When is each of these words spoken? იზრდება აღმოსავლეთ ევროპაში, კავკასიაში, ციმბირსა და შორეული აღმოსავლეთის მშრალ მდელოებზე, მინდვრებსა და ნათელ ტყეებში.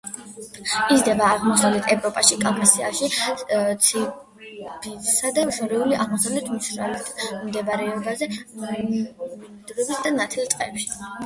იზრდება 0.93 1.25
აღმოსავლეთ 1.33 1.89
ევროპაში, 1.95 2.37
კავკასიაში, 2.45 3.09
ციმბირსა 3.89 5.33
და 5.37 5.45
შორეული 5.59 6.01
აღმოსავლეთის 6.07 6.57
მშრალ 6.63 6.99
მდელოებზე, 7.45 8.33
მინდვრებსა 8.67 10.03
და 10.09 10.17
ნათელ 10.19 10.53
ტყეებში. 10.57 10.95